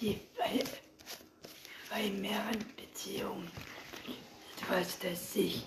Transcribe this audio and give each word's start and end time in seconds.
die 0.00 0.18
bei, 0.36 0.64
bei 1.90 2.10
mehreren 2.10 2.64
Beziehungen 2.76 3.50
etwas, 4.56 4.98
das 4.98 5.32
sich 5.32 5.64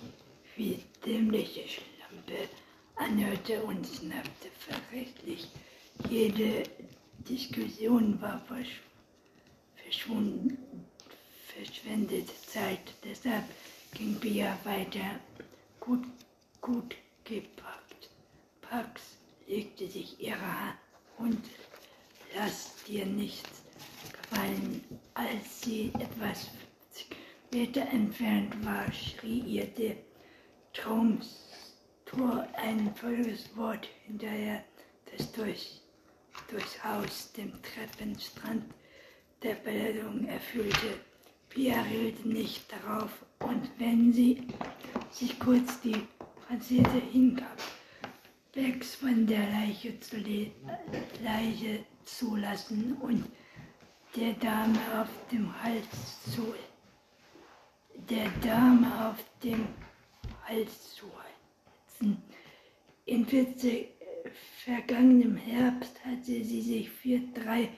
wie 0.56 0.82
dämliche 1.04 1.62
Schlampe 1.68 2.48
anhörte 2.96 3.62
und 3.62 3.86
schnappte 3.86 4.48
verrechtlich. 4.58 5.48
Jede 6.08 6.64
Diskussion 7.28 8.20
war 8.20 8.40
versch 8.46 8.80
verschwendete 11.46 12.32
Zeit. 12.46 12.94
Deshalb 13.04 13.44
ging 13.92 14.14
Bia 14.14 14.58
weiter 14.64 15.20
gut, 15.78 16.04
gut 16.60 16.96
gepackt. 17.24 18.10
Pax 18.60 19.02
legte 19.46 19.86
sich 19.88 20.18
ihre 20.18 20.74
Hand 21.18 21.44
lass 22.34 22.74
dir 22.86 23.06
nichts 23.06 23.63
etwas 26.24 26.50
Meter 27.52 27.82
entfernt 27.92 28.64
war, 28.64 28.90
schrie 28.92 29.40
ihr 29.40 29.66
der 29.66 29.96
Traumtor 30.72 32.48
ein 32.56 32.94
volles 32.96 33.56
Wort 33.56 33.88
hinterher, 34.06 34.64
das 35.10 35.30
durch, 35.32 35.80
durchs 36.50 36.82
Haus 36.82 37.32
dem 37.32 37.52
Treppenstrand 37.62 38.64
der 39.42 39.54
Beleidigung 39.54 40.26
erfüllte. 40.26 40.98
Pia 41.48 41.84
hielt 41.84 42.26
nicht 42.26 42.64
darauf 42.72 43.24
und 43.40 43.70
wenn 43.78 44.12
sie 44.12 44.48
sich 45.10 45.38
kurz 45.38 45.80
die 45.82 46.02
Franzese 46.48 47.00
hingab, 47.12 47.62
Becks 48.52 48.96
von 48.96 49.26
der 49.26 49.48
Leiche 49.50 49.98
zu 50.00 50.16
Leiche 51.22 51.84
zulassen 52.04 52.96
und 53.00 53.24
der 54.16 54.32
Dame 54.34 54.78
auf 55.00 55.08
dem 55.30 55.62
Hals 55.62 56.22
zu 56.32 56.54
der 58.08 58.28
Dame 58.42 59.08
auf 59.08 59.24
dem 59.42 59.66
Hals 60.46 60.94
zu 60.94 61.06
halten. 61.06 62.22
In 63.06 63.26
40, 63.26 63.88
vergangenem 64.64 65.36
Herbst 65.36 66.04
hatte 66.04 66.44
sie 66.44 66.60
sich 66.60 66.90
für 66.90 67.20
drei 67.34 67.70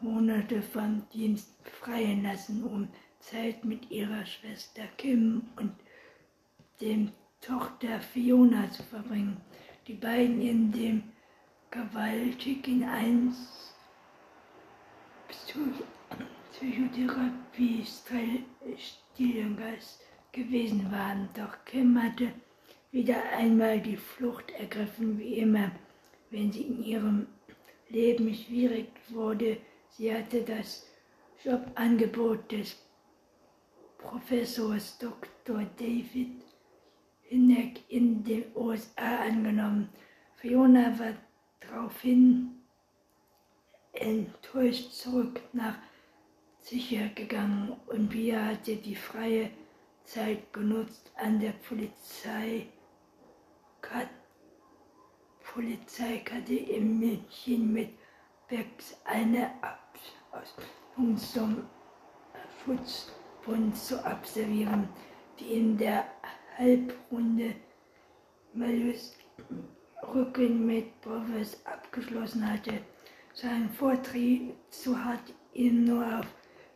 Monate 0.00 0.62
vom 0.62 1.02
Dienst 1.12 1.62
befreien 1.64 2.22
lassen, 2.22 2.62
um 2.64 2.88
Zeit 3.20 3.64
mit 3.64 3.90
ihrer 3.90 4.24
Schwester 4.26 4.84
Kim 4.96 5.42
und 5.56 5.72
dem 6.80 7.12
Tochter 7.40 8.00
Fiona 8.00 8.70
zu 8.70 8.82
verbringen. 8.84 9.38
Die 9.86 9.94
beiden 9.94 10.40
in 10.40 10.72
dem 10.72 11.02
gewaltigen 11.70 12.84
Eins 12.84 13.73
Psychotherapie 16.52 17.84
Stillengeist 18.76 20.00
gewesen 20.32 20.90
waren. 20.90 21.28
Doch 21.34 21.64
Kim 21.64 22.02
hatte 22.02 22.32
wieder 22.90 23.22
einmal 23.36 23.80
die 23.80 23.96
Flucht 23.96 24.50
ergriffen, 24.52 25.16
wie 25.18 25.34
immer, 25.34 25.70
wenn 26.30 26.50
sie 26.50 26.62
in 26.62 26.82
ihrem 26.82 27.26
Leben 27.88 28.34
schwierig 28.34 28.88
wurde. 29.10 29.58
Sie 29.90 30.12
hatte 30.12 30.42
das 30.42 30.86
Jobangebot 31.44 32.50
des 32.50 32.76
Professors 33.98 34.98
Dr. 34.98 35.64
David 35.76 36.42
Hinneck 37.22 37.80
in 37.88 38.24
den 38.24 38.44
USA 38.56 39.20
angenommen. 39.20 39.88
Fiona 40.36 40.98
war 40.98 41.14
daraufhin 41.60 42.63
enttäuscht 43.94 44.92
zurück 44.92 45.40
nach 45.52 45.76
sicher 46.60 47.08
gegangen 47.14 47.76
und 47.86 48.08
Bia 48.08 48.44
hatte 48.46 48.76
die 48.76 48.96
freie 48.96 49.50
Zeit 50.04 50.52
genutzt, 50.52 51.12
an 51.16 51.40
der 51.40 51.52
Polizei 51.52 52.66
Polizeikarte 55.54 56.54
in 56.54 56.98
München 56.98 57.72
mit 57.72 57.90
Becks 58.48 58.96
eine 59.04 59.52
Ausbildung 60.32 61.16
zum 61.16 61.62
Schutzbund 62.64 63.76
zu 63.76 64.04
absolvieren, 64.04 64.88
die 65.38 65.54
in 65.54 65.78
der 65.78 66.06
Halbrunde 66.58 67.54
Malus 68.52 69.16
Rücken 70.02 70.66
mit 70.66 71.00
Profes 71.02 71.64
abgeschlossen 71.64 72.50
hatte. 72.50 72.80
Sein 73.36 73.68
Vortrieb 73.68 74.54
zu 74.70 75.04
hat 75.04 75.34
ihn 75.54 75.82
nur 75.82 76.20
auf 76.20 76.26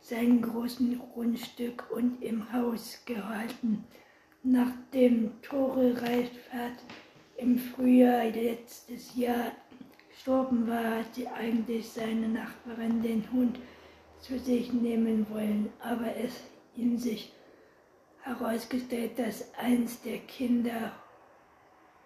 seinem 0.01 0.43
großen 0.43 0.99
Grundstück 0.99 1.89
und 1.93 2.21
im 2.21 2.53
Haus 2.53 3.01
gehalten. 3.07 3.85
Nach 4.43 4.73
dem 4.93 5.41
Tore 5.41 6.03
Reifert 6.03 6.83
im 7.37 7.59
Frühjahr 7.59 8.25
letztes 8.25 9.15
Jahr 9.15 9.53
gestorben 10.09 10.67
war, 10.67 10.97
hatte 10.97 11.33
eigentlich 11.33 11.89
seine 11.91 12.29
Nachbarin 12.29 13.03
den 13.03 13.31
Hund 13.31 13.61
zu 14.19 14.37
sich 14.37 14.73
nehmen 14.73 15.31
wollen, 15.31 15.73
aber 15.79 16.17
es 16.17 16.43
ihm 16.75 16.99
sich 16.99 17.33
herausgestellt, 18.23 19.17
dass 19.17 19.55
eins 19.55 20.03
der 20.03 20.19
Kinder 20.19 20.91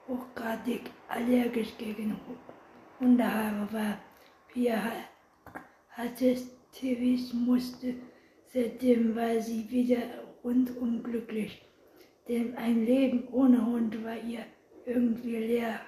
hochgradig 0.07 0.91
allergisch 1.09 1.73
gegen 1.79 2.21
Hundehaare 3.01 3.73
war. 3.73 4.12
Pia 4.53 4.93
hatte 5.89 6.37
Tevis 6.73 7.33
musste, 7.33 7.95
seitdem 8.53 9.17
war 9.17 9.41
sie 9.41 9.71
wieder 9.71 10.03
rundum 10.45 11.03
glücklich, 11.03 11.63
denn 12.29 12.55
ein 12.57 12.85
Leben 12.85 13.29
ohne 13.33 13.65
Hund 13.65 14.05
war 14.05 14.17
ihr 14.23 14.45
irgendwie 14.85 15.37
leer 15.37 15.81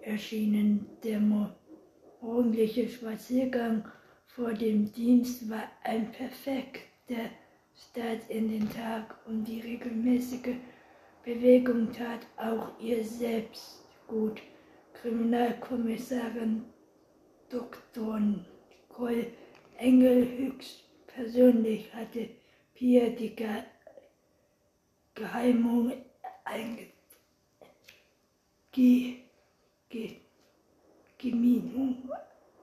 erschienen. 0.00 0.86
Der 1.04 1.20
morgendliche 1.20 2.88
Spaziergang 2.88 3.84
vor 4.26 4.54
dem 4.54 4.90
Dienst 4.92 5.50
war 5.50 5.64
ein 5.84 6.10
perfekter 6.12 7.30
Start 7.74 8.30
in 8.30 8.48
den 8.48 8.70
Tag 8.70 9.16
und 9.26 9.44
die 9.44 9.60
regelmäßige 9.60 10.56
Bewegung 11.24 11.92
tat 11.92 12.26
auch 12.38 12.78
ihr 12.80 13.04
selbst 13.04 13.84
gut. 14.06 14.40
Kriminalkommissarin 14.94 16.64
Dr. 17.52 18.18
Nicole 18.18 19.26
Engel 19.76 20.26
höchst 20.38 20.84
persönlich 21.06 21.92
hatte 21.92 22.30
Pia 22.72 23.10
die 23.10 23.36
Ge 23.36 23.62
Geheimung 25.14 25.92
Ge 28.72 29.16
Ge 29.90 30.16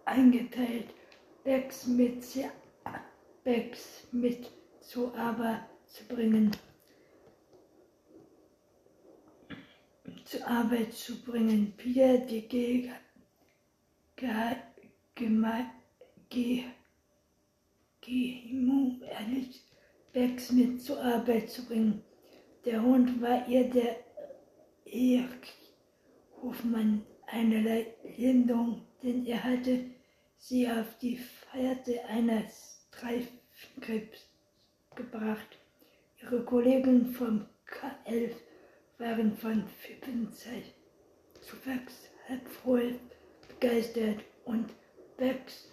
eingeteilt, 0.05 0.88
Becks 1.44 1.85
mit, 1.85 2.25
Becks 3.44 4.07
mit 4.11 4.49
zur 4.81 5.16
Arbeit 5.16 5.66
zu 5.85 6.03
bringen. 6.05 6.49
zur 10.25 10.47
Arbeit 10.47 10.94
zu 10.94 11.16
bringen. 11.22 11.73
Pia 11.78 12.17
die 12.17 12.47
Ge 12.47 12.91
Gehemmung 18.02 19.02
erlitt, 19.02 19.62
Becks 20.13 20.52
mit 20.52 20.81
zur 20.81 21.03
Arbeit 21.03 21.50
zu 21.50 21.66
bringen. 21.66 22.03
Der 22.63 22.81
Hund 22.81 23.22
war 23.22 23.47
ihr 23.47 23.69
der 23.69 23.97
Hofmann 26.41 27.05
eine 27.28 27.85
Lindung, 28.17 28.85
denn 29.03 29.26
er 29.26 29.43
hatte 29.43 29.85
sie 30.38 30.70
auf 30.70 30.97
die 30.99 31.17
Fährte 31.17 32.03
eines 32.05 32.88
Streifenkrebs 32.88 34.26
gebracht. 34.96 35.58
Ihre 36.22 36.43
Kollegen 36.46 37.11
vom 37.11 37.46
K11 37.67 38.32
waren 38.97 39.35
von 39.38 39.67
Fippenzeit 39.67 40.73
zu 41.41 41.55
Becks 41.58 42.09
halb 42.28 42.47
voll 42.47 42.96
begeistert 43.49 44.20
und 44.46 44.70
Becks 45.19 45.67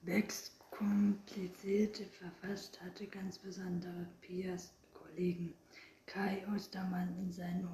Becks 0.00 0.52
komplizierte 0.70 2.06
verfasst 2.06 2.80
hatte 2.80 3.06
ganz 3.08 3.38
besondere 3.38 4.08
Pias 4.22 4.72
Kollegen 4.94 5.52
Kai 6.06 6.46
Ostermann 6.56 7.14
in 7.18 7.30
sein 7.30 7.68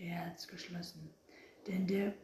Hundeherz 0.00 0.48
geschlossen, 0.48 1.08
denn 1.68 1.86
der 1.86 2.14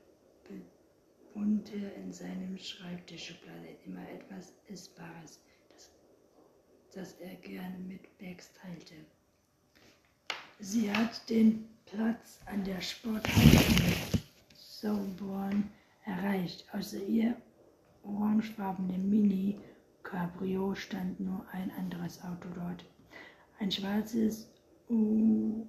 bewohnte 1.33 1.77
in 1.77 2.13
seinem 2.13 2.59
Schreibtischschublade 2.59 3.77
immer 3.87 4.11
etwas 4.11 4.53
Essbares, 4.67 5.39
das, 5.73 5.93
das 6.91 7.13
er 7.21 7.37
gern 7.37 7.87
mit 7.87 8.19
Becks 8.19 8.53
teilte. 8.55 8.97
Sie 10.67 10.91
hat 10.91 11.29
den 11.29 11.69
Platz 11.85 12.41
an 12.47 12.65
der 12.65 12.81
Sporthalle 12.81 13.61
Soborn 14.57 15.71
erreicht. 16.07 16.65
Außer 16.73 17.05
ihr 17.05 17.37
orangefarbene 18.03 18.97
Mini 18.97 19.61
Cabrio 20.03 20.75
stand 20.75 21.21
nur 21.21 21.45
ein 21.53 21.71
anderes 21.73 22.19
Auto 22.25 22.49
dort. 22.55 22.83
Ein 23.59 23.71
schwarzes 23.71 24.51
U 24.89 25.67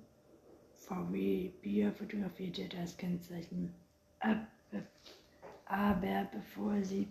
VW 0.76 1.50
Bier 1.62 1.92
fotografierte 1.92 2.70
das 2.70 2.96
Kennzeichen 2.96 3.76
ab, 4.22 4.48
aber 5.66 6.30
bevor 6.32 6.82
sie 6.82 7.10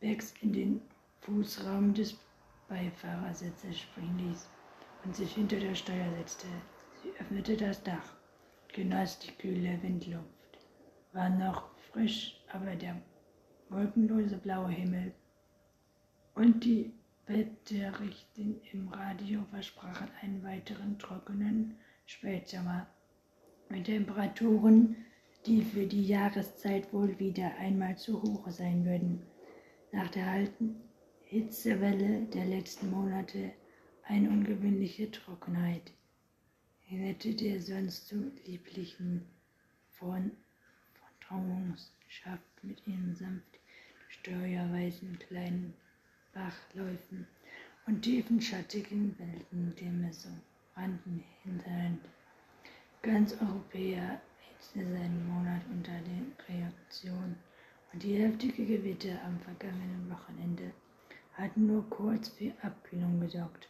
Bex 0.00 0.32
in 0.40 0.54
den 0.54 0.80
Fußraum 1.20 1.92
des 1.92 2.16
Beifahrersitzes 2.70 3.80
springen 3.80 4.30
ließ 4.30 4.48
und 5.04 5.14
sich 5.14 5.34
hinter 5.34 5.60
der 5.60 5.74
Steuer 5.74 6.10
setzte. 6.16 6.46
Sie 7.02 7.10
öffnete 7.18 7.56
das 7.56 7.82
Dach, 7.82 8.14
genoss 8.72 9.18
die 9.18 9.32
kühle 9.32 9.82
Windluft. 9.82 10.24
War 11.12 11.28
noch 11.30 11.68
frisch, 11.90 12.40
aber 12.52 12.76
der 12.76 13.00
wolkenlose 13.70 14.36
blaue 14.36 14.70
Himmel 14.70 15.12
und 16.34 16.62
die 16.64 16.92
Wetterrichten 17.26 18.60
im 18.72 18.88
Radio 18.88 19.42
versprachen 19.50 20.08
einen 20.20 20.42
weiteren 20.44 20.98
trockenen 20.98 21.76
Spätsommer 22.06 22.86
mit 23.68 23.86
Temperaturen, 23.86 24.96
die 25.46 25.62
für 25.62 25.86
die 25.86 26.06
Jahreszeit 26.06 26.92
wohl 26.92 27.18
wieder 27.18 27.50
einmal 27.58 27.96
zu 27.96 28.22
hoch 28.22 28.48
sein 28.50 28.84
würden. 28.84 29.22
Nach 29.90 30.08
der 30.08 30.26
alten 30.28 30.76
Hitzewelle 31.24 32.26
der 32.26 32.44
letzten 32.44 32.90
Monate 32.90 33.52
eine 34.04 34.28
ungewöhnliche 34.28 35.10
Trockenheit 35.10 35.92
erinnerte 36.92 37.34
der 37.34 37.58
sonst 37.58 38.08
so 38.08 38.16
lieblichen 38.44 39.24
von 39.92 40.30
Vertrauungsschaft 40.92 42.42
mit 42.62 42.86
ihren 42.86 43.16
sanft 43.16 43.58
steuerweisen 44.08 45.18
kleinen 45.18 45.72
Bachläufen 46.34 47.26
und 47.86 48.02
tiefen 48.02 48.42
schattigen 48.42 49.18
Welten 49.18 49.74
der 49.76 49.90
Messung 49.90 50.38
rannten 50.76 51.24
hinterhand. 51.44 52.00
Ganz 53.00 53.32
Europäer 53.40 54.20
hitzte 54.50 54.84
seinen 54.84 55.26
Monat 55.28 55.62
unter 55.70 55.98
den 56.02 56.32
Reaktionen 56.46 57.36
und 57.92 58.02
die 58.02 58.22
heftige 58.22 58.66
Gewitter 58.66 59.18
am 59.24 59.40
vergangenen 59.40 60.10
Wochenende 60.10 60.72
hatten 61.32 61.66
nur 61.66 61.88
kurz 61.88 62.28
für 62.28 62.52
Abkühlung 62.60 63.18
gesorgt. 63.18 63.68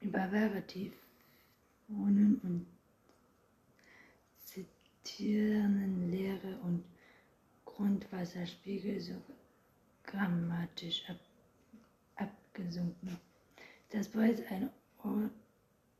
Über 0.00 0.28
Veritiv 0.28 0.92
Wohnen 1.94 2.40
und 2.42 2.66
Ziternenlehre 5.04 6.58
und 6.62 6.84
Grundwasserspiegel 7.64 9.00
so 9.00 9.14
grammatisch 10.04 11.02
ab, 11.08 11.18
abgesunken. 12.16 13.18
Das 13.90 14.08
bereits 14.08 14.42
ein 14.50 14.70
Ort, 15.02 15.32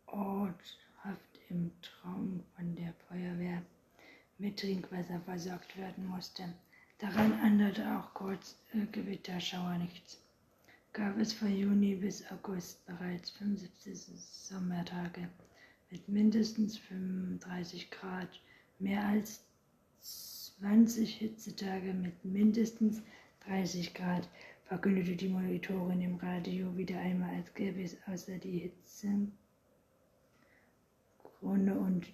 orthaft 0.06 1.40
im 1.48 1.70
Traum 1.82 2.42
von 2.56 2.74
der 2.76 2.94
Feuerwehr 3.08 3.62
mit 4.38 4.58
Trinkwasser 4.58 5.20
versorgt 5.20 5.76
werden 5.76 6.06
musste. 6.06 6.44
Daran 6.98 7.38
änderte 7.40 7.98
auch 7.98 8.14
kurz 8.14 8.56
äh, 8.72 8.86
Gewitterschauer 8.86 9.78
nichts. 9.78 10.18
Gab 10.92 11.18
es 11.18 11.32
von 11.32 11.54
Juni 11.54 11.96
bis 11.96 12.24
August 12.30 12.84
bereits 12.86 13.30
75 13.30 14.20
Sommertage 14.20 15.28
mit 15.92 16.08
mindestens 16.08 16.76
35 16.78 17.90
Grad, 17.90 18.40
mehr 18.78 19.06
als 19.06 19.44
20 20.00 21.16
Hitzetage 21.16 21.92
mit 21.92 22.24
mindestens 22.24 23.02
30 23.46 23.92
Grad, 23.92 24.26
verkündete 24.64 25.14
die 25.14 25.28
Monitorin 25.28 26.00
im 26.00 26.16
Radio 26.16 26.74
wieder 26.78 26.98
einmal, 26.98 27.34
als 27.34 27.52
gäbe 27.52 27.82
es 27.82 27.98
außer 28.06 28.38
die 28.38 28.60
Hitze, 28.60 29.28
Krone 31.22 31.78
und 31.78 32.06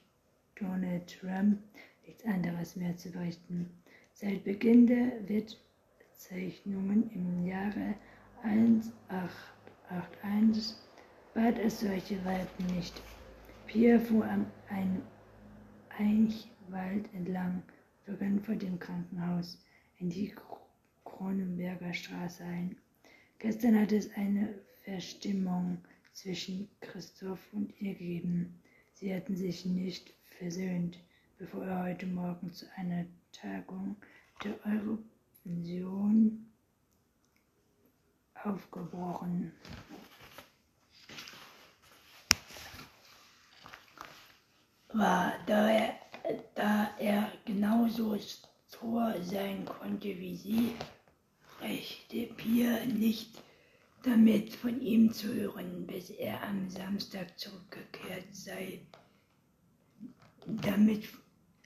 Donald 0.59 1.17
Trump 1.21 1.61
nichts 2.05 2.25
anderes 2.25 2.75
mehr 2.75 2.97
zu 2.97 3.13
berichten. 3.13 3.71
Seit 4.13 4.43
Beginn 4.43 4.89
der 4.89 5.13
Wettzeichnungen 5.29 7.09
im 7.13 7.47
Jahre 7.47 7.95
1881 8.43 10.75
bat 11.33 11.57
es 11.61 11.79
solche 11.79 12.17
Wolken 12.25 12.67
nicht. 12.75 13.01
Pierre 13.69 14.01
fuhr 14.01 14.25
am 14.25 14.47
ein 14.71 15.03
Eichwald 15.91 17.13
entlang, 17.13 17.63
begann 18.07 18.41
vor 18.41 18.55
dem 18.55 18.79
Krankenhaus 18.79 19.63
in 19.99 20.09
die 20.09 20.35
Kronenberger 21.05 21.93
Straße 21.93 22.45
ein. 22.45 22.79
Gestern 23.39 23.79
hatte 23.79 23.97
es 23.97 24.11
eine 24.15 24.55
Verstimmung 24.85 25.77
zwischen 26.15 26.67
Christoph 26.81 27.53
und 27.53 27.79
ihr 27.79 27.93
gegeben. 27.93 28.59
Sie 28.95 29.15
hatten 29.15 29.37
sich 29.37 29.67
nicht 29.67 30.15
versöhnt, 30.39 30.99
bevor 31.37 31.67
er 31.67 31.83
heute 31.91 32.07
Morgen 32.07 32.51
zu 32.51 32.65
einer 32.77 33.05
Tagung 33.33 33.97
der 34.45 34.59
Eurovision 35.45 36.47
aufgebrochen 38.45 39.53
war, 44.93 45.35
da 45.47 45.71
er, 45.71 45.95
da 46.55 46.91
er 46.99 47.33
genauso 47.45 48.17
stur 48.19 49.15
sein 49.23 49.65
konnte 49.65 50.09
wie 50.09 50.37
sie, 50.37 50.75
rechte 51.61 52.27
Pier 52.35 52.85
nicht 52.87 53.43
damit 54.03 54.55
von 54.55 54.81
ihm 54.81 55.13
zu 55.13 55.33
hören, 55.33 55.87
bis 55.87 56.11
er 56.11 56.43
am 56.43 56.71
Samstag 56.71 57.39
zurückgekehrt 57.39 58.27
sei. 58.33 58.81
Damit 60.47 61.05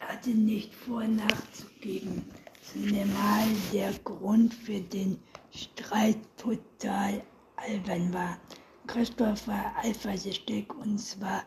hatte 0.01 0.31
nicht 0.31 0.75
vor 0.75 1.05
nachzugeben, 1.05 2.25
zumal 2.63 3.47
der 3.73 3.93
Grund 4.05 4.55
für 4.55 4.81
den 4.81 5.23
Streit 5.51 6.19
total 6.37 7.23
albern 7.57 8.13
war. 8.13 8.39
Christoph 8.87 9.47
war 9.47 9.77
eifersüchtig 9.77 10.73
und 10.75 10.99
zwar 10.99 11.45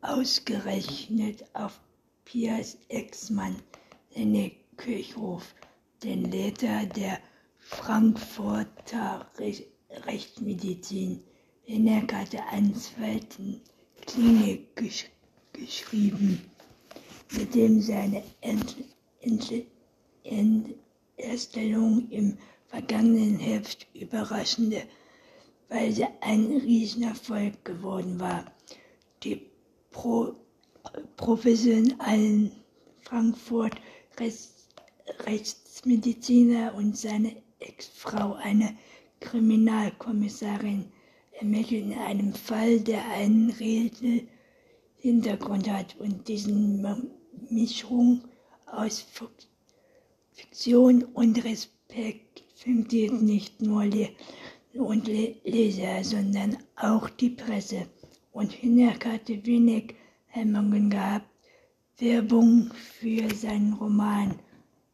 ausgerechnet 0.00 1.44
auf 1.54 1.80
Piers 2.24 2.76
Ex-Mann, 2.88 3.56
René 4.14 4.52
Kirchhoff, 4.76 5.54
den 6.02 6.30
Leiter 6.30 6.86
der 6.86 7.18
Frankfurter 7.58 9.30
Rechtsmedizin. 10.06 11.22
René 11.66 12.12
hatte 12.12 12.44
einen 12.46 12.74
zweiten 12.74 13.60
Klinik 14.06 14.76
gesch 14.76 15.06
geschrieben, 15.52 16.40
mit 17.32 17.54
dem 17.54 17.80
seine 17.80 18.22
Ent 18.40 18.76
Ent 19.20 19.64
Enterstellung 21.18 22.08
im 22.10 22.38
vergangenen 22.68 23.38
Herbst 23.38 23.86
überraschende 23.94 24.82
Weise 25.68 26.08
ein 26.20 26.46
Riesenerfolg 26.46 27.64
geworden 27.64 28.20
war. 28.20 28.44
Die 29.22 29.47
Pro, 29.90 30.34
professionellen 31.16 32.52
Frankfurt 33.02 33.74
Rechts, 34.18 34.68
Rechtsmediziner 35.26 36.74
und 36.74 36.96
seine 36.96 37.34
Ex-Frau, 37.60 38.34
eine 38.34 38.76
Kriminalkommissarin, 39.20 40.90
ermitteln 41.32 41.92
in 41.92 41.98
einem 41.98 42.32
Fall, 42.34 42.80
der 42.80 43.04
einen 43.10 43.50
reellen 43.50 44.28
Hintergrund 44.96 45.70
hat 45.70 45.96
und 45.98 46.26
diesen 46.28 46.84
Mischung 47.50 48.22
aus 48.66 49.04
Fiktion 50.32 51.04
und 51.04 51.42
Respekt 51.44 52.44
findet 52.54 53.22
nicht 53.22 53.62
nur 53.62 53.84
Le 53.86 54.10
und 54.74 55.06
Leser, 55.08 56.04
sondern 56.04 56.56
auch 56.76 57.08
die 57.08 57.30
Presse 57.30 57.86
und 58.38 58.52
Hinek 58.52 59.04
hatte 59.04 59.44
wenig 59.44 59.96
Hemmungen 60.26 60.90
gehabt, 60.90 61.28
Werbung 61.98 62.70
für 62.72 63.28
seinen 63.34 63.72
Roman 63.72 64.38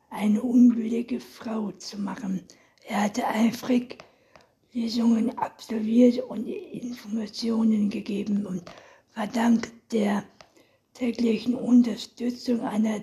Eine 0.08 0.40
unwillige 0.40 1.20
Frau 1.20 1.70
zu 1.72 1.98
machen. 1.98 2.42
Er 2.86 3.02
hatte 3.02 3.26
eifrig 3.26 3.98
Lesungen 4.72 5.36
absolviert 5.36 6.24
und 6.24 6.46
Informationen 6.46 7.90
gegeben 7.90 8.46
und 8.46 8.62
war 9.14 9.26
dank 9.26 9.70
der 9.90 10.24
täglichen 10.94 11.54
Unterstützung 11.54 12.60
einer 12.60 13.02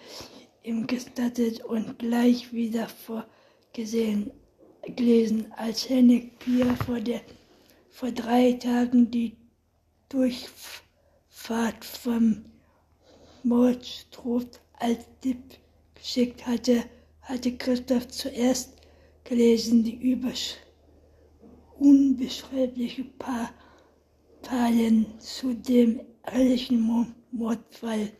ihm 0.63 0.87
gestattet 0.87 1.63
und 1.65 1.99
gleich 1.99 2.51
wieder 2.51 2.87
vorgesehen 2.89 4.31
gelesen, 4.95 5.51
als 5.55 5.89
Hennig 5.89 6.37
Pier 6.39 6.75
vor, 6.85 6.99
der, 6.99 7.21
vor 7.89 8.11
drei 8.11 8.53
Tagen 8.53 9.11
die 9.11 9.35
Durchfahrt 10.09 11.83
vom 11.83 12.45
Mordstroth 13.43 14.59
als 14.73 15.05
Tipp 15.21 15.41
geschickt 15.95 16.45
hatte, 16.45 16.83
hatte 17.21 17.57
Christoph 17.57 18.07
zuerst 18.07 18.73
gelesen 19.23 19.83
die 19.83 19.95
übersch 19.95 20.55
unbeschreibliche 21.79 23.03
pa 23.03 23.49
Palen 24.41 25.05
zu 25.19 25.53
dem 25.53 25.99
ehrlichen 26.25 26.79
Mordfall. 27.31 28.11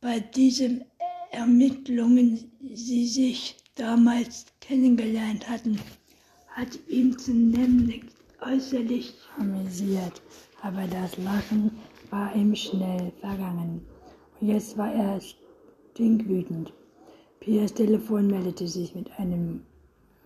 Bei 0.00 0.20
diesen 0.20 0.84
Ermittlungen 1.30 2.50
sie 2.74 3.06
sich 3.06 3.56
damals 3.76 4.46
kennengelernt 4.60 5.48
hatten, 5.48 5.78
hat 6.48 6.78
ihn 6.88 7.16
zunächst 7.18 8.16
äußerlich 8.40 9.14
amüsiert, 9.38 10.22
aber 10.62 10.86
das 10.86 11.16
Lachen 11.18 11.70
war 12.10 12.34
ihm 12.34 12.54
schnell 12.56 13.12
vergangen. 13.20 13.86
Und 14.40 14.48
jetzt 14.48 14.76
war 14.76 14.92
er 14.92 15.20
stinkwütend. 15.20 16.72
Piers 17.40 17.72
Telefon 17.74 18.26
meldete 18.28 18.66
sich 18.66 18.94
mit 18.94 19.10
einem 19.18 19.62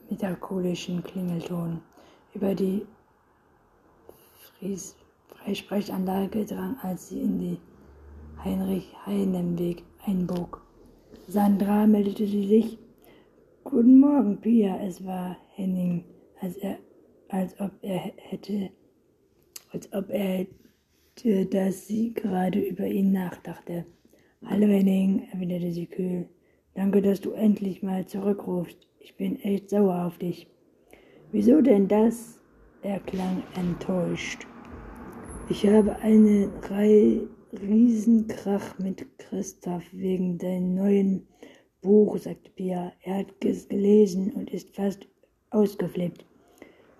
melancholischen 0.09 1.03
Klingelton. 1.03 1.81
Über 2.35 2.55
die 2.55 2.87
Freisprechanlage 4.61 6.45
drang, 6.45 6.77
als 6.83 7.09
sie 7.09 7.21
in 7.21 7.39
die 7.39 7.59
Heinrich-Heinem-Weg 8.45 9.83
einbog. 10.07 10.63
Sandra 11.27 11.87
meldete 11.87 12.27
sie 12.27 12.47
sich. 12.47 12.79
Guten 13.71 14.01
Morgen, 14.01 14.41
Pia. 14.41 14.81
Es 14.85 15.05
war 15.07 15.37
Henning, 15.55 16.03
als, 16.41 16.57
er, 16.57 16.79
als 17.29 17.55
ob 17.61 17.71
er 17.83 17.99
hätte, 18.17 18.71
als 19.71 19.93
ob 19.93 20.11
er 20.11 20.45
hätte, 21.15 21.47
dass 21.47 21.87
sie 21.87 22.13
gerade 22.13 22.59
über 22.59 22.89
ihn 22.89 23.13
nachdachte. 23.13 23.85
Hallo 24.45 24.67
Henning, 24.67 25.23
erwiderte 25.33 25.71
sie 25.71 25.87
kühl. 25.87 26.29
Danke, 26.75 27.01
dass 27.01 27.21
du 27.21 27.31
endlich 27.31 27.81
mal 27.81 28.05
zurückrufst. 28.05 28.89
Ich 28.99 29.17
bin 29.17 29.37
echt 29.37 29.71
sauer 29.71 30.05
auf 30.05 30.19
dich. 30.19 30.49
Wieso 31.31 31.61
denn 31.61 31.87
das? 31.87 32.41
Er 32.83 32.99
klang 32.99 33.45
enttäuscht. 33.55 34.49
Ich 35.49 35.65
habe 35.65 35.95
einen 36.01 36.51
Riesenkrach 37.53 38.81
mit 38.81 39.07
Christoph 39.19 39.85
wegen 39.93 40.39
deinem 40.39 40.75
neuen 40.75 41.29
Buch, 41.83 42.19
sagte 42.19 42.51
Pia. 42.51 42.93
Er 43.03 43.19
hat 43.19 43.45
es 43.45 43.69
gelesen 43.69 44.33
und 44.33 44.51
ist 44.51 44.75
fast 44.75 45.07
ausgeflippt. 45.51 46.25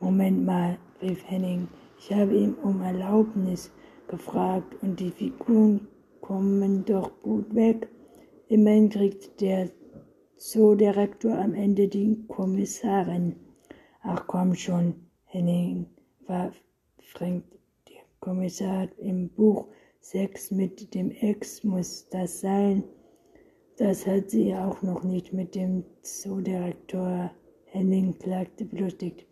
Moment 0.01 0.45
mal, 0.45 0.79
rief 1.03 1.23
Henning. 1.29 1.69
Ich 1.99 2.13
habe 2.13 2.35
ihm 2.35 2.55
um 2.63 2.81
Erlaubnis 2.81 3.71
gefragt 4.09 4.75
und 4.83 4.99
die 4.99 5.11
Figuren 5.11 5.87
kommen 6.21 6.85
doch 6.85 7.11
gut 7.23 7.55
weg. 7.55 7.89
Immerhin 8.49 8.89
kriegt 8.89 9.41
der 9.41 9.71
Zoodirektor 10.37 11.37
am 11.39 11.55
Ende 11.55 11.87
die 11.87 12.25
Kommissarin. 12.29 13.37
Ach 14.03 14.27
komm 14.27 14.55
schon, 14.55 14.95
Henning, 15.27 15.87
war 16.27 16.53
Frank, 16.99 17.45
der 17.89 18.03
Kommissar 18.21 18.89
im 18.99 19.29
Buch 19.29 19.67
Sex 20.01 20.51
mit 20.51 20.95
dem 20.95 21.11
Ex 21.11 21.63
muss 21.63 22.09
das 22.09 22.41
sein. 22.41 22.83
Das 23.81 24.07
hat 24.07 24.29
sie 24.29 24.55
auch 24.55 24.83
noch 24.83 25.05
nicht 25.05 25.33
mit 25.33 25.55
dem 25.55 25.83
Zoodirektor 26.03 27.31
Henning 27.65 28.13
klagte 28.19 28.67
belustigt. 28.67 29.25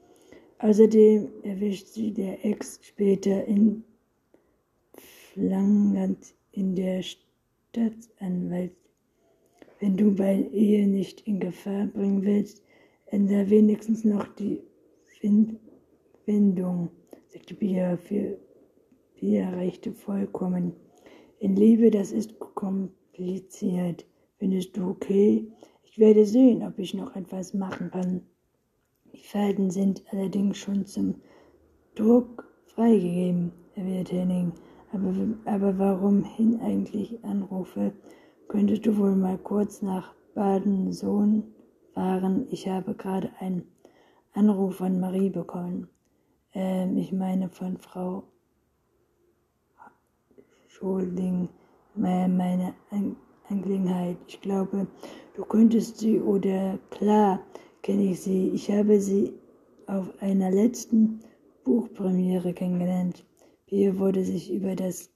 Außerdem 0.60 1.28
erwischt 1.42 1.88
sie 1.88 2.14
der 2.14 2.42
Ex 2.46 2.80
später 2.80 3.44
in 3.44 3.84
Flangland 4.94 6.34
in 6.52 6.74
der 6.74 7.02
Staatsanwalt. 7.02 8.72
Wenn 9.80 9.98
du 9.98 10.14
bei 10.14 10.48
Ehe 10.50 10.86
nicht 10.86 11.20
in 11.26 11.40
Gefahr 11.40 11.84
bringen 11.84 12.24
willst, 12.24 12.62
ändere 13.04 13.50
wenigstens 13.50 14.02
noch 14.02 14.26
die 14.28 14.62
Wendung, 16.24 16.88
sagte 17.26 17.54
Pia 17.54 17.98
für 17.98 18.38
Pia 19.14 19.50
rechte 19.50 19.92
vollkommen. 19.92 20.72
In 21.38 21.54
Liebe, 21.54 21.90
das 21.90 22.12
ist 22.12 22.38
kompliziert. 22.38 24.06
Findest 24.38 24.76
du 24.76 24.90
okay? 24.90 25.46
Ich 25.82 25.98
werde 25.98 26.24
sehen, 26.24 26.62
ob 26.62 26.78
ich 26.78 26.94
noch 26.94 27.16
etwas 27.16 27.54
machen 27.54 27.90
kann. 27.90 28.22
Die 29.12 29.24
Falten 29.24 29.70
sind 29.70 30.04
allerdings 30.12 30.58
schon 30.58 30.86
zum 30.86 31.16
Druck 31.96 32.48
freigegeben, 32.66 33.50
erwiderte 33.74 34.16
Henning. 34.16 34.52
Aber, 34.92 35.12
aber 35.44 35.78
warum 35.78 36.22
hin 36.22 36.60
eigentlich 36.60 37.22
anrufe? 37.24 37.92
Könntest 38.46 38.86
du 38.86 38.96
wohl 38.96 39.16
mal 39.16 39.38
kurz 39.38 39.82
nach 39.82 40.14
Baden-Sohn 40.34 41.42
fahren? 41.92 42.46
Ich 42.50 42.68
habe 42.68 42.94
gerade 42.94 43.30
einen 43.40 43.66
Anruf 44.34 44.76
von 44.76 45.00
Marie 45.00 45.30
bekommen. 45.30 45.88
Ähm, 46.54 46.96
ich 46.96 47.12
meine 47.12 47.48
von 47.48 47.76
Frau 47.78 48.22
Schulding, 50.68 51.48
meine 51.96 52.74
Angelegenheit. 53.50 54.16
Ich 54.26 54.40
glaube, 54.40 54.86
du 55.34 55.44
könntest 55.44 55.98
sie 55.98 56.20
oder 56.20 56.78
klar 56.90 57.44
kenne 57.82 58.10
ich 58.10 58.20
sie. 58.20 58.48
Ich 58.50 58.70
habe 58.70 59.00
sie 59.00 59.32
auf 59.86 60.06
einer 60.20 60.50
letzten 60.50 61.20
Buchpremiere 61.64 62.52
kennengelernt. 62.52 63.24
Pia 63.66 63.98
wurde 63.98 64.24
sich 64.24 64.52
über 64.52 64.74
das 64.74 65.10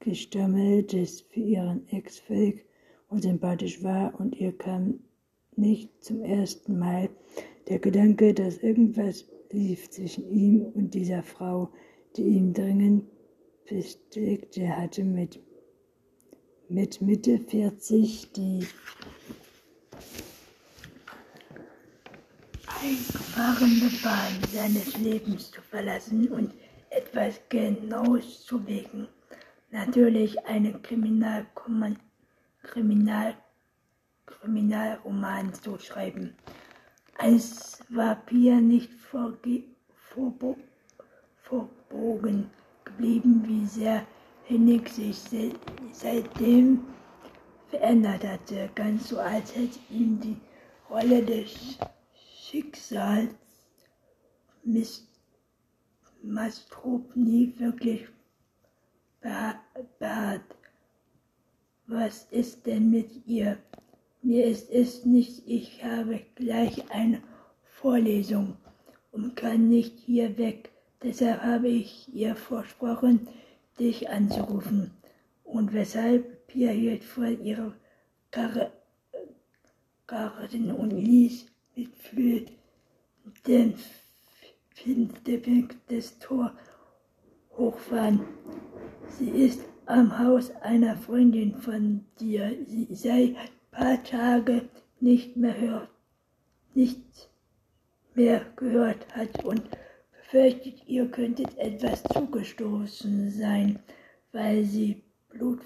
Gestammel, 0.00 0.82
das 0.82 1.20
für 1.20 1.40
ihren 1.40 1.88
Ex 1.88 2.18
völlig 2.18 2.64
unsympathisch 3.08 3.82
war 3.82 4.18
und 4.18 4.36
ihr 4.36 4.56
kam 4.56 5.00
nicht 5.56 5.90
zum 6.02 6.22
ersten 6.22 6.78
Mal. 6.78 7.08
Der 7.68 7.78
Gedanke, 7.78 8.34
dass 8.34 8.58
irgendwas 8.58 9.28
lief 9.50 9.90
zwischen 9.90 10.28
ihm 10.28 10.62
und 10.74 10.94
dieser 10.94 11.22
Frau, 11.22 11.68
die 12.16 12.22
ihm 12.22 12.52
dringend 12.52 13.04
bestätigte 13.68 14.68
hatte 14.68 15.04
mit, 15.04 15.40
mit 16.72 17.02
Mitte 17.02 17.38
40 17.38 18.32
die 18.32 18.66
eingefahrene 22.66 23.90
Bahn 24.02 24.32
seines 24.50 24.96
Lebens 24.96 25.50
zu 25.50 25.60
verlassen 25.60 26.28
und 26.28 26.54
etwas 26.88 27.40
Genaues 27.50 28.46
zu 28.46 28.66
wegen. 28.66 29.06
Natürlich 29.70 30.42
eine 30.46 30.72
Kriminal 30.80 31.46
Kriminal 32.62 33.34
Kriminalroman 34.24 35.52
zu 35.52 35.78
schreiben. 35.78 36.34
Als 37.18 37.80
Vampir 37.90 38.62
nicht 38.62 38.90
verbogen 41.44 42.50
geblieben, 42.84 43.42
wie 43.46 43.66
sehr 43.66 44.06
Hennig 44.44 44.88
sich 44.88 45.18
seitdem 45.92 46.84
verändert 47.68 48.24
hatte, 48.24 48.70
ganz 48.74 49.08
so 49.08 49.18
als 49.18 49.54
hätte 49.56 49.78
ihm 49.90 50.20
die 50.20 50.36
Rolle 50.90 51.22
des 51.22 51.78
Schicksals 52.14 53.34
Mastrop 56.22 57.16
nie 57.16 57.52
wirklich 57.58 58.06
beharrt. 59.20 60.56
Was 61.86 62.26
ist 62.30 62.64
denn 62.66 62.90
mit 62.90 63.26
ihr? 63.26 63.58
Mir 64.22 64.46
ist 64.46 64.70
es 64.70 65.04
nicht, 65.04 65.42
ich 65.46 65.82
habe 65.82 66.20
gleich 66.36 66.90
eine 66.90 67.20
Vorlesung 67.64 68.56
und 69.10 69.34
kann 69.34 69.68
nicht 69.68 69.98
hier 69.98 70.38
weg. 70.38 70.70
Deshalb 71.02 71.42
habe 71.42 71.68
ich 71.68 72.08
ihr 72.14 72.36
versprochen, 72.36 73.26
dich 73.82 74.08
anzurufen. 74.08 74.92
Und 75.44 75.72
weshalb 75.72 76.46
Pia 76.46 76.70
hielt 76.70 77.04
vor 77.04 77.26
ihrer 77.26 77.74
Karre, 78.30 78.72
Karten 80.06 80.70
und 80.70 80.90
ließ 80.90 81.46
mit 82.12 82.52
den 83.46 83.74
Finsterblick 84.74 85.86
des 85.88 86.18
Tor 86.18 86.52
hochfahren. 87.56 88.20
Sie 89.08 89.30
ist 89.30 89.60
am 89.86 90.18
Haus 90.18 90.50
einer 90.62 90.96
Freundin 90.96 91.56
von 91.56 92.04
dir. 92.20 92.56
Sie 92.66 92.88
sei 92.94 93.34
ein 93.36 93.48
paar 93.70 94.02
Tage 94.04 94.68
nicht 95.00 95.36
mehr 95.36 95.58
hört, 95.60 95.90
nicht 96.74 97.30
mehr 98.14 98.44
gehört 98.56 99.14
hat 99.14 99.44
und 99.44 99.62
befürchtet, 100.32 100.82
ihr 100.86 101.10
könntet 101.10 101.58
etwas 101.58 102.02
zugestoßen 102.04 103.30
sein, 103.30 103.78
weil 104.32 104.64
sie 104.64 105.02
Blut, 105.28 105.60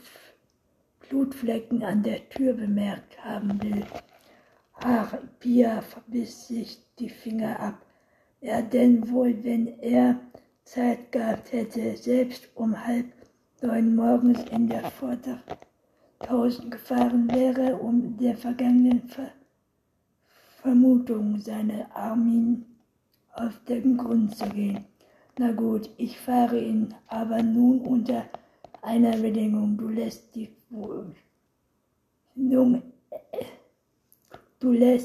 Blutflecken 1.08 1.84
an 1.84 2.02
der 2.02 2.28
Tür 2.28 2.52
bemerkt 2.52 3.24
haben 3.24 3.62
will. 3.62 3.84
Ach, 4.74 5.16
Pia 5.38 5.80
verbiss 5.82 6.48
sich 6.48 6.78
die 6.98 7.08
Finger 7.08 7.60
ab. 7.60 7.86
Ja, 8.40 8.60
denn 8.60 9.08
wohl, 9.08 9.42
wenn 9.44 9.68
er 9.80 10.20
Zeit 10.64 11.12
gehabt 11.12 11.52
hätte, 11.52 11.96
selbst 11.96 12.48
um 12.56 12.84
halb 12.84 13.06
neun 13.62 13.94
morgens 13.94 14.42
in 14.50 14.68
der 14.68 14.90
Vordertausend 14.90 16.72
gefahren 16.72 17.30
wäre, 17.32 17.76
um 17.76 18.16
der 18.16 18.36
vergangenen 18.36 19.08
Ver 19.08 19.30
Vermutung 20.60 21.38
seiner 21.38 21.94
Armin 21.94 22.75
auf 23.36 23.62
den 23.68 23.96
Grund 23.96 24.36
zu 24.36 24.48
gehen. 24.48 24.84
Na 25.38 25.52
gut, 25.52 25.90
ich 25.96 26.18
fahre 26.18 26.58
ihn, 26.58 26.94
aber 27.08 27.42
nun 27.42 27.80
unter 27.80 28.24
einer 28.82 29.16
Bedingung. 29.16 29.76
Du 29.76 29.88
lässt 29.88 30.34
die 30.34 30.50
Wohnung 30.70 31.14
Du 34.58 34.72
lässt 34.72 35.04